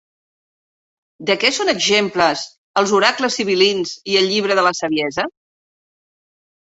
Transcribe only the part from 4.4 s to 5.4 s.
de la Saviesa?